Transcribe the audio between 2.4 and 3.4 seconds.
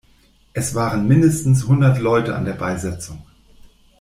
der Beisetzung.